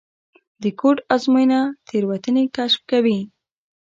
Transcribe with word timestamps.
د 0.61 0.63
کوډ 0.79 0.97
ازموینه 1.13 1.59
تېروتنې 1.87 2.43
کشف 2.55 2.81
کوي. 2.91 3.19